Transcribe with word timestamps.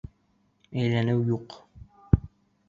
Әйләнеү 0.83 1.21
юҡ! 1.33 1.59